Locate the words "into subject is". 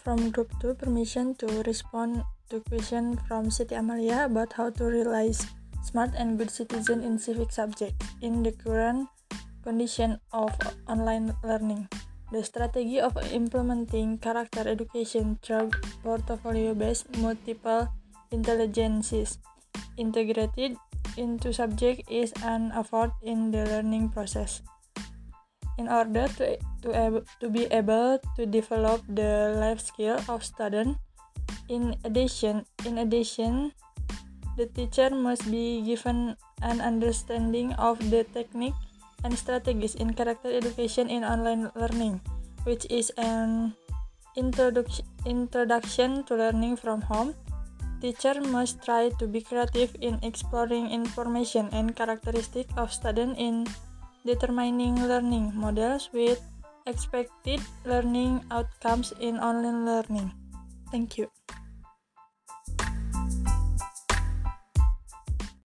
21.18-22.32